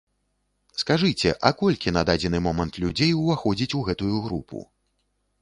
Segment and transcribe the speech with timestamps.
[0.83, 4.65] Скажыце, а колькі на дадзены момант людзей уваходзіць у гэтую групу?